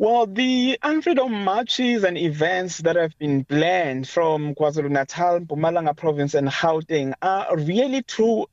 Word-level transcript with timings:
Well, 0.00 0.24
the 0.24 0.78
unfreedom 0.82 1.44
marches 1.44 2.04
and 2.04 2.16
events 2.16 2.78
that 2.78 2.96
have 2.96 3.18
been 3.18 3.44
planned 3.44 4.08
from 4.08 4.54
KwaZulu-Natal, 4.54 5.40
Mpumalanga 5.40 5.94
province 5.94 6.32
and 6.32 6.48
Gauteng 6.48 7.12
are 7.20 7.54
really 7.54 8.00
true 8.02 8.46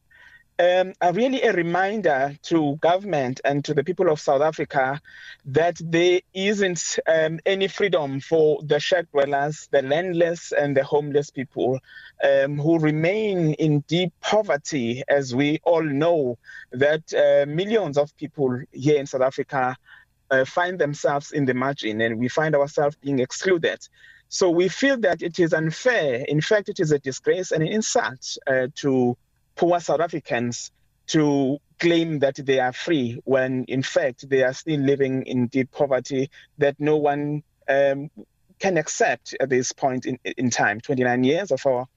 um, 0.59 0.91
are 1.01 1.13
really 1.13 1.41
a 1.43 1.53
reminder 1.53 2.35
to 2.43 2.75
government 2.81 3.39
and 3.45 3.63
to 3.63 3.73
the 3.73 3.85
people 3.85 4.09
of 4.09 4.19
South 4.19 4.41
Africa 4.41 4.99
that 5.45 5.79
there 5.81 6.19
isn't 6.33 6.99
um, 7.07 7.39
any 7.45 7.69
freedom 7.69 8.19
for 8.19 8.59
the 8.63 8.81
shack 8.81 9.05
dwellers, 9.11 9.69
the 9.71 9.83
landless, 9.83 10.51
and 10.51 10.75
the 10.75 10.83
homeless 10.83 11.29
people 11.29 11.79
um, 12.25 12.57
who 12.57 12.77
remain 12.77 13.53
in 13.53 13.85
deep 13.87 14.11
poverty, 14.19 15.01
as 15.07 15.33
we 15.33 15.61
all 15.63 15.83
know 15.83 16.37
that 16.73 17.13
uh, 17.13 17.49
millions 17.49 17.97
of 17.97 18.17
people 18.17 18.63
here 18.73 18.99
in 18.99 19.05
South 19.05 19.21
Africa 19.21 19.77
uh, 20.31 20.45
find 20.45 20.79
themselves 20.79 21.31
in 21.31 21.45
the 21.45 21.53
margin 21.53 22.01
and 22.01 22.19
we 22.19 22.27
find 22.27 22.55
ourselves 22.55 22.95
being 22.97 23.19
excluded. 23.19 23.79
So 24.29 24.49
we 24.49 24.67
feel 24.67 24.97
that 24.99 25.21
it 25.21 25.39
is 25.39 25.53
unfair. 25.53 26.25
In 26.27 26.41
fact, 26.41 26.69
it 26.69 26.79
is 26.79 26.91
a 26.91 26.99
disgrace 26.99 27.51
and 27.51 27.63
an 27.63 27.69
insult 27.69 28.37
uh, 28.45 28.67
to 28.75 29.17
poor 29.55 29.79
South 29.79 30.01
Africans 30.01 30.71
to 31.07 31.59
claim 31.79 32.19
that 32.19 32.35
they 32.35 32.59
are 32.59 32.73
free 32.73 33.19
when 33.23 33.63
in 33.65 33.81
fact 33.81 34.27
they 34.29 34.43
are 34.43 34.53
still 34.53 34.79
living 34.79 35.23
in 35.23 35.47
deep 35.47 35.71
poverty 35.71 36.29
that 36.57 36.75
no 36.79 36.97
one 36.97 37.43
um, 37.69 38.09
can 38.59 38.77
accept 38.77 39.35
at 39.39 39.49
this 39.49 39.71
point 39.71 40.05
in, 40.05 40.17
in 40.37 40.49
time 40.49 40.81
29 40.81 41.23
years 41.23 41.51
of 41.51 41.65
our 41.65 41.87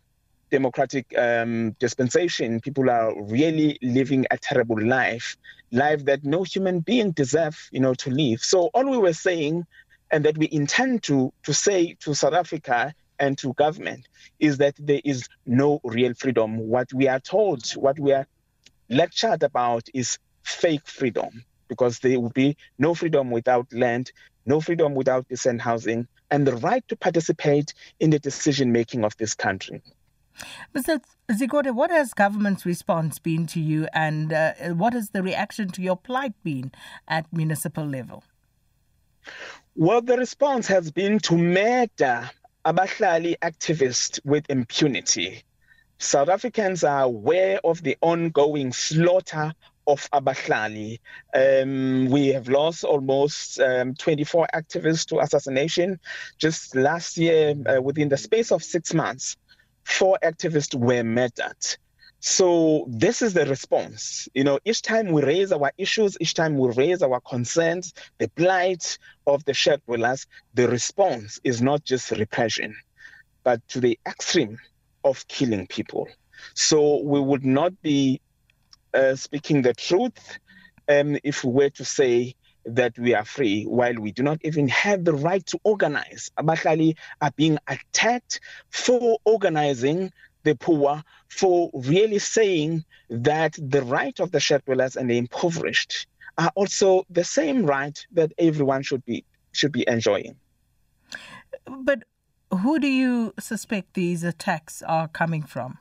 democratic 0.51 1.07
um, 1.17 1.73
dispensation 1.79 2.61
people 2.61 2.91
are 2.91 3.15
really 3.25 3.79
living 3.83 4.27
a 4.31 4.39
terrible 4.39 4.81
life 4.81 5.37
life 5.73 6.05
that 6.05 6.25
no 6.25 6.43
human 6.43 6.81
being 6.81 7.13
deserve 7.13 7.57
you 7.73 7.81
know 7.81 7.95
to 7.95 8.11
live 8.11 8.41
so 8.43 8.71
all 8.75 8.89
we 8.89 8.99
were 8.99 9.13
saying 9.13 9.65
and 10.11 10.25
that 10.25 10.37
we 10.37 10.49
intend 10.51 11.03
to 11.05 11.33
to 11.45 11.55
say 11.55 11.97
to 12.01 12.15
South 12.15 12.35
Africa 12.35 12.93
and 13.19 13.37
to 13.39 13.53
government 13.55 14.09
is 14.39 14.59
that 14.59 14.75
there 14.79 15.01
is 15.05 15.29
no 15.47 15.81
real 15.85 16.15
freedom. 16.15 16.59
What 16.59 16.93
we 16.93 17.07
are 17.07 17.21
told, 17.21 17.71
what 17.73 17.99
we 17.99 18.13
are 18.13 18.27
lectured 18.89 19.43
about 19.43 19.89
is 19.95 20.19
fake 20.43 20.87
freedom 20.87 21.45
because 21.69 22.01
there 22.01 22.19
will 22.19 22.31
be 22.31 22.57
no 22.79 22.95
freedom 22.95 23.31
without 23.31 23.73
land, 23.73 24.11
no 24.47 24.61
freedom 24.61 24.95
without 24.95 25.29
decent 25.29 25.61
housing, 25.61 26.09
and 26.31 26.47
the 26.47 26.57
right 26.57 26.87
to 26.89 26.97
participate 26.97 27.75
in 28.01 28.11
the 28.11 28.19
decision 28.19 28.73
making 28.73 29.05
of 29.05 29.17
this 29.19 29.35
country. 29.35 29.81
Mr. 30.75 31.01
Zigode, 31.31 31.75
what 31.75 31.91
has 31.91 32.13
government's 32.15 32.67
response 32.67 33.19
been 33.19 33.47
to 33.49 33.61
you, 33.61 33.87
and 33.93 34.33
uh, 34.33 34.53
what 34.75 34.93
has 34.93 35.11
the 35.11 35.23
reaction 35.23 35.69
to 35.71 35.83
your 35.83 35.97
plight 35.97 36.33
been 36.43 36.73
at 37.09 37.33
municipal 37.33 37.85
level? 37.85 38.25
Well, 39.77 40.03
the 40.03 40.17
response 40.17 40.67
has 40.69 40.91
been 40.91 41.19
to 41.21 41.37
murder 41.37 42.31
abahlali 42.65 43.37
activists 43.39 44.21
with 44.25 44.45
impunity. 44.49 45.43
South 45.99 46.29
Africans 46.29 46.83
are 46.83 47.03
aware 47.03 47.61
of 47.63 47.83
the 47.83 47.97
ongoing 48.01 48.73
slaughter 48.73 49.53
of 49.87 50.09
abahlali. 50.11 50.99
Um, 51.35 52.07
we 52.07 52.29
have 52.29 52.49
lost 52.49 52.85
almost 52.85 53.61
um, 53.61 53.95
24 53.95 54.49
activists 54.55 55.07
to 55.07 55.21
assassination. 55.21 56.01
Just 56.39 56.75
last 56.75 57.19
year, 57.19 57.55
uh, 57.67 57.83
within 57.83 58.09
the 58.09 58.17
space 58.17 58.51
of 58.53 58.63
six 58.63 58.95
months, 58.95 59.37
four 59.91 60.19
activists 60.23 60.75
were 60.75 61.03
murdered. 61.03 61.63
So 62.21 62.85
this 62.89 63.23
is 63.23 63.33
the 63.33 63.47
response. 63.47 64.29
You 64.35 64.45
know, 64.45 64.59
each 64.65 64.83
time 64.83 65.09
we 65.09 65.23
raise 65.23 65.53
our 65.53 65.73
issues, 65.79 66.17
each 66.21 66.35
time 66.35 66.59
we 66.59 66.71
raise 66.73 67.03
our 67.03 67.21
concerns, 67.21 67.95
the 68.19 68.29
plight 68.29 68.99
of 69.27 69.45
the 69.47 69.55
shared 69.55 69.83
dwellers, 69.87 70.27
the 70.55 70.69
response 70.69 71.41
is 71.45 71.63
not 71.63 71.83
just 71.83 72.11
repression, 72.11 72.77
but 73.43 73.67
to 73.69 73.81
the 73.81 73.99
extreme 74.07 74.59
of 75.03 75.27
killing 75.29 75.67
people. 75.67 76.09
So 76.55 77.03
we 77.03 77.21
would 77.21 77.45
not 77.45 77.81
be 77.81 78.21
uh, 78.93 79.15
speaking 79.15 79.63
the 79.63 79.73
truth 79.75 80.39
um, 80.89 81.17
if 81.25 81.43
we 81.43 81.53
were 81.53 81.71
to 81.71 81.85
say 81.85 82.35
that 82.65 82.99
we 82.99 83.15
are 83.15 83.25
free 83.25 83.65
while 83.65 83.95
we 83.95 84.13
do 84.13 84.23
not 84.23 84.39
even 84.43 84.69
have 84.69 85.05
the 85.05 85.15
right 85.15 85.45
to 85.47 85.59
organize. 85.65 86.31
Abahlali 86.39 86.97
are 87.21 87.33
being 87.37 87.59
attacked 87.67 88.41
for 88.71 89.19
organizing 89.25 90.13
the 90.43 90.55
poor 90.55 91.03
for 91.29 91.71
really 91.75 92.19
saying 92.19 92.85
that 93.09 93.57
the 93.59 93.83
right 93.83 94.19
of 94.21 94.33
the 94.33 94.41
shared 94.41 94.65
dwellers 94.65 94.97
and 94.97 95.11
the 95.11 95.19
impoverished 95.19 96.07
are 96.39 96.53
also 96.55 97.05
the 97.11 97.25
same 97.25 97.65
right 97.65 98.07
that 98.13 98.33
everyone 98.39 98.83
should 98.83 99.05
be 99.05 99.25
should 99.53 99.73
be 99.73 99.85
enjoying. 99.87 100.37
But 101.67 102.05
who 102.51 102.79
do 102.79 102.87
you 102.87 103.35
suspect 103.39 103.95
these 103.95 104.23
attacks 104.25 104.83
are 104.83 105.09
coming 105.09 105.43
from? 105.43 105.79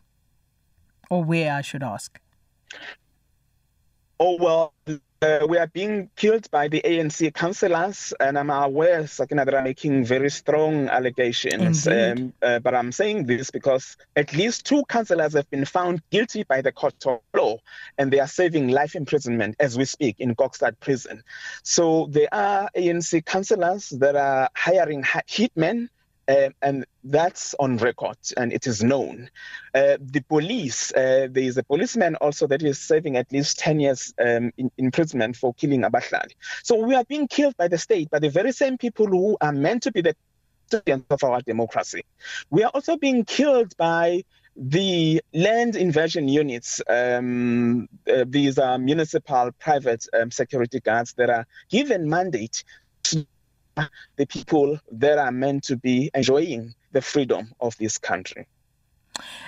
Or 1.09 1.23
where 1.23 1.53
I 1.53 1.61
should 1.61 1.83
ask? 1.83 2.19
Oh 4.19 4.37
well 4.37 4.73
uh, 5.21 5.45
we 5.49 5.57
are 5.57 5.67
being 5.67 6.09
killed 6.15 6.49
by 6.49 6.67
the 6.67 6.81
ANC 6.85 7.33
councillors, 7.33 8.13
and 8.19 8.37
I'm 8.37 8.49
aware, 8.49 9.05
Sakina, 9.05 9.43
that 9.45 9.53
are 9.53 9.61
making 9.61 10.05
very 10.05 10.29
strong 10.29 10.87
allegations. 10.87 11.87
Um, 11.87 12.33
uh, 12.41 12.59
but 12.59 12.73
I'm 12.73 12.91
saying 12.91 13.25
this 13.25 13.51
because 13.51 13.97
at 14.15 14.33
least 14.33 14.65
two 14.65 14.83
councillors 14.87 15.33
have 15.33 15.49
been 15.49 15.65
found 15.65 16.01
guilty 16.09 16.43
by 16.43 16.61
the 16.61 16.71
court 16.71 17.05
of 17.05 17.19
law, 17.35 17.57
and 17.97 18.11
they 18.11 18.19
are 18.19 18.27
serving 18.27 18.69
life 18.69 18.95
imprisonment 18.95 19.55
as 19.59 19.77
we 19.77 19.85
speak 19.85 20.15
in 20.19 20.35
Kokstad 20.35 20.79
prison. 20.79 21.23
So 21.63 22.07
there 22.09 22.33
are 22.33 22.69
ANC 22.75 23.25
councillors 23.25 23.89
that 23.89 24.15
are 24.15 24.49
hiring 24.55 25.03
hitmen 25.03 25.89
uh, 26.29 26.49
and 26.61 26.85
that's 27.03 27.55
on 27.59 27.77
record 27.77 28.17
and 28.37 28.53
it 28.53 28.67
is 28.67 28.83
known. 28.83 29.29
Uh, 29.73 29.97
the 29.99 30.21
police, 30.29 30.93
uh, 30.93 31.27
there 31.29 31.43
is 31.43 31.57
a 31.57 31.63
policeman 31.63 32.15
also 32.17 32.45
that 32.47 32.61
is 32.61 32.79
serving 32.79 33.17
at 33.17 33.31
least 33.31 33.57
10 33.59 33.79
years 33.79 34.13
um, 34.23 34.51
in 34.57 34.71
imprisonment 34.77 35.35
for 35.35 35.53
killing 35.55 35.81
Abahlali. 35.81 36.33
So 36.63 36.85
we 36.85 36.93
are 36.93 37.05
being 37.05 37.27
killed 37.27 37.57
by 37.57 37.67
the 37.67 37.77
state, 37.77 38.09
by 38.11 38.19
the 38.19 38.29
very 38.29 38.51
same 38.51 38.77
people 38.77 39.07
who 39.07 39.37
are 39.41 39.51
meant 39.51 39.83
to 39.83 39.91
be 39.91 40.01
the 40.01 40.15
custodians 40.69 41.05
of 41.09 41.23
our 41.23 41.41
democracy. 41.41 42.03
We 42.51 42.63
are 42.63 42.71
also 42.73 42.95
being 42.97 43.25
killed 43.25 43.75
by 43.77 44.23
the 44.55 45.21
land 45.33 45.77
inversion 45.77 46.27
units, 46.27 46.81
um, 46.89 47.87
uh, 48.11 48.25
these 48.27 48.59
are 48.59 48.77
municipal 48.77 49.51
private 49.57 50.05
um, 50.13 50.31
security 50.31 50.81
guards 50.81 51.13
that 51.13 51.29
are 51.29 51.45
given 51.69 52.09
mandate 52.09 52.65
to 53.03 53.25
the 54.15 54.25
people 54.25 54.79
that 54.91 55.17
are 55.17 55.31
meant 55.31 55.63
to 55.65 55.75
be 55.75 56.09
enjoying 56.13 56.73
the 56.91 57.01
freedom 57.01 57.53
of 57.59 57.77
this 57.77 57.97
country. 57.97 58.47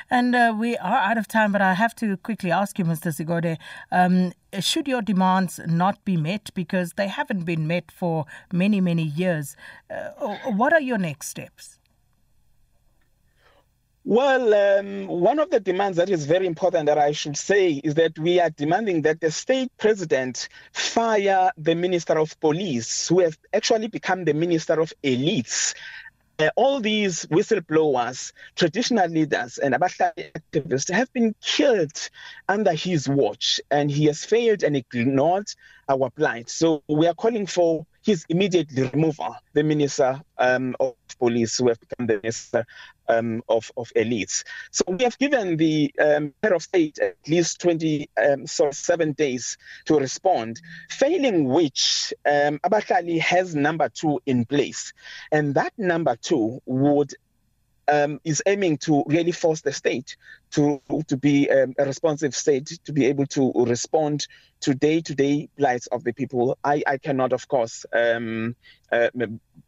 And 0.10 0.36
uh, 0.36 0.54
we 0.58 0.76
are 0.78 0.98
out 0.98 1.18
of 1.18 1.28
time, 1.28 1.52
but 1.52 1.62
I 1.62 1.74
have 1.74 1.96
to 1.96 2.18
quickly 2.18 2.52
ask 2.52 2.78
you, 2.78 2.86
Mr. 2.86 3.14
Sigode, 3.14 3.58
um, 3.92 4.34
should 4.60 4.88
your 4.88 5.02
demands 5.02 5.60
not 5.66 6.04
be 6.04 6.18
met 6.18 6.50
because 6.54 6.94
they 6.94 7.08
haven't 7.08 7.46
been 7.46 7.68
met 7.68 7.92
for 7.92 8.26
many, 8.52 8.82
many 8.82 9.04
years, 9.04 9.56
uh, 9.90 10.10
what 10.52 10.74
are 10.74 10.82
your 10.82 10.98
next 10.98 11.30
steps? 11.30 11.80
Well, 14.12 14.54
um, 14.54 15.08
one 15.08 15.40
of 15.40 15.52
the 15.52 15.62
demands 15.62 15.96
that 15.96 16.10
is 16.10 16.26
very 16.26 16.46
important 16.46 16.88
that 16.88 16.98
I 16.98 17.14
should 17.14 17.38
say 17.38 17.76
is 17.76 17.94
that 17.94 18.20
we 18.20 18.42
are 18.42 18.50
demanding 18.50 19.04
that 19.04 19.22
the 19.22 19.32
state 19.32 19.72
president 19.78 20.50
fire 20.74 21.50
the 21.58 21.76
minister 21.76 22.20
of 22.20 22.38
police, 22.42 23.08
who 23.08 23.22
have 23.22 23.38
actually 23.54 23.88
become 23.88 24.26
the 24.26 24.34
minister 24.34 24.82
of 24.82 24.92
elites. 25.02 25.76
Uh, 26.40 26.50
all 26.58 26.82
these 26.82 27.26
whistleblowers, 27.28 28.34
traditional 28.58 29.08
leaders, 29.08 29.60
and 29.60 29.74
Abahlali 29.74 30.34
activists 30.34 30.92
have 30.92 31.14
been 31.14 31.34
killed 31.42 32.10
under 32.50 32.74
his 32.74 33.08
watch, 33.08 33.62
and 33.72 33.90
he 33.90 34.08
has 34.08 34.26
failed 34.26 34.62
and 34.62 34.76
ignored 34.76 35.48
our 35.88 36.10
plight. 36.10 36.50
So 36.50 36.84
we 36.90 37.08
are 37.08 37.14
calling 37.14 37.48
for 37.48 37.86
his 38.04 38.26
immediate 38.30 38.68
removal, 38.76 39.36
the 39.54 39.64
minister 39.64 40.22
um, 40.38 40.76
of 40.80 40.96
police 41.20 41.58
who 41.58 41.68
have 41.70 41.80
become 41.80 42.08
the 42.08 42.20
minister 42.22 42.66
um, 43.08 43.44
of, 43.48 43.72
of 43.78 43.92
elites. 43.96 44.44
So 44.72 44.84
we 44.88 45.04
have 45.04 45.18
given 45.18 45.58
the 45.58 45.94
um, 46.00 46.34
head 46.42 46.54
of 46.54 46.64
state 46.64 47.00
at 47.00 47.16
least 47.28 47.62
20, 47.62 48.10
um, 48.18 48.48
so 48.48 48.72
seven 48.72 49.12
days 49.14 49.58
to 49.86 50.00
respond, 50.00 50.62
failing 50.90 51.48
which 51.48 52.14
um, 52.26 52.60
Abahlali 52.60 53.20
has 53.20 53.56
number 53.56 53.90
two 53.90 54.20
in 54.26 54.46
place. 54.46 54.94
And 55.32 55.54
that 55.56 55.74
number 55.78 56.16
two 56.16 56.62
would 56.66 57.14
um, 57.92 58.20
is 58.24 58.42
aiming 58.46 58.78
to 58.78 59.04
really 59.08 59.32
force 59.32 59.62
the 59.62 59.74
state 59.74 60.16
to 60.52 60.82
to 61.08 61.18
be 61.18 61.50
um, 61.50 61.74
a 61.78 61.86
responsive 61.86 62.34
state 62.34 62.80
to 62.86 62.94
be 62.94 63.06
able 63.06 63.26
to 63.28 63.52
respond 63.66 64.28
to 64.62 64.74
day-to-day 64.76 65.50
plights 65.58 65.88
of 65.88 66.04
the 66.04 66.14
people. 66.14 66.58
I, 66.64 66.84
I 66.86 66.98
cannot, 66.98 67.34
of 67.34 67.48
course, 67.48 67.86
um, 67.94 68.56
uh, 68.92 69.10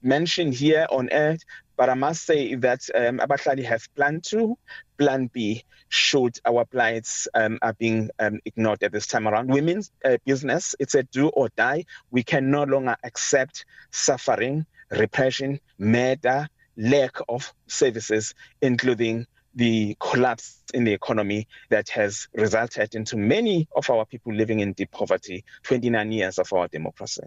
mention 0.03 0.51
here 0.51 0.85
on 0.91 1.09
air, 1.09 1.37
but 1.77 1.89
I 1.89 1.95
must 1.95 2.25
say 2.25 2.53
that 2.55 2.87
um, 2.93 3.17
Abahlali 3.17 3.63
have 3.63 3.87
plan 3.95 4.21
to, 4.25 4.55
plan 4.99 5.31
B, 5.33 5.63
should 5.89 6.39
our 6.45 6.65
plights 6.65 7.27
um, 7.33 7.57
are 7.61 7.73
being 7.73 8.11
um, 8.19 8.39
ignored 8.45 8.83
at 8.83 8.91
this 8.91 9.07
time 9.07 9.27
around. 9.27 9.51
Women's 9.51 9.91
uh, 10.05 10.17
business, 10.25 10.75
it's 10.79 10.95
a 10.95 11.03
do 11.03 11.29
or 11.29 11.49
die. 11.57 11.85
We 12.11 12.23
can 12.23 12.51
no 12.51 12.63
longer 12.63 12.95
accept 13.03 13.65
suffering, 13.91 14.65
repression, 14.91 15.59
murder, 15.79 16.47
lack 16.77 17.17
of 17.29 17.53
services, 17.67 18.33
including 18.61 19.25
the 19.55 19.95
collapse 19.99 20.61
in 20.73 20.83
the 20.83 20.93
economy 20.93 21.47
that 21.69 21.89
has 21.89 22.27
resulted 22.33 22.95
into 22.95 23.17
many 23.17 23.67
of 23.75 23.89
our 23.89 24.05
people 24.05 24.33
living 24.33 24.59
in 24.59 24.73
deep 24.73 24.91
poverty 24.91 25.45
29 25.63 26.11
years 26.11 26.39
of 26.39 26.51
our 26.53 26.67
democracy 26.67 27.23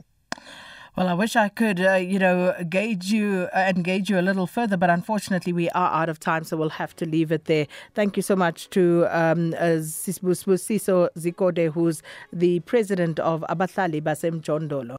Well, 0.96 1.08
I 1.08 1.12
wish 1.12 1.36
I 1.36 1.50
could, 1.50 1.78
uh, 1.78 1.96
you 1.96 2.18
know, 2.18 2.54
gauge 2.70 3.12
you 3.12 3.48
uh, 3.54 3.70
engage 3.76 4.08
you 4.08 4.18
a 4.18 4.24
little 4.24 4.46
further, 4.46 4.78
but 4.78 4.88
unfortunately 4.88 5.52
we 5.52 5.68
are 5.70 5.92
out 5.92 6.08
of 6.08 6.18
time, 6.18 6.42
so 6.44 6.56
we'll 6.56 6.70
have 6.70 6.96
to 6.96 7.04
leave 7.04 7.30
it 7.30 7.44
there. 7.44 7.66
Thank 7.94 8.16
you 8.16 8.22
so 8.22 8.34
much 8.34 8.70
to 8.70 9.06
um, 9.10 9.52
uh, 9.58 9.82
Siso 9.84 11.10
Zikode, 11.18 11.72
who's 11.74 12.02
the 12.32 12.60
president 12.60 13.20
of 13.20 13.44
Abahlali 13.50 14.00
Basem 14.00 14.40
Jondolo. 14.40 14.96